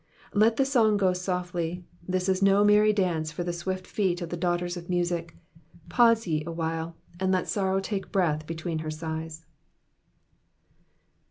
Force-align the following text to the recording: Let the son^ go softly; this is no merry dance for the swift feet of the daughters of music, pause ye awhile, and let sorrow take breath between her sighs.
Let 0.33 0.55
the 0.57 0.63
son^ 0.63 0.97
go 0.97 1.13
softly; 1.13 1.85
this 2.07 2.27
is 2.27 2.41
no 2.41 2.63
merry 2.65 2.91
dance 2.91 3.31
for 3.31 3.43
the 3.43 3.53
swift 3.53 3.85
feet 3.85 4.19
of 4.23 4.29
the 4.29 4.35
daughters 4.35 4.75
of 4.75 4.89
music, 4.89 5.35
pause 5.89 6.25
ye 6.25 6.43
awhile, 6.43 6.95
and 7.19 7.31
let 7.31 7.47
sorrow 7.47 7.79
take 7.79 8.11
breath 8.11 8.47
between 8.47 8.79
her 8.79 8.89
sighs. 8.89 9.45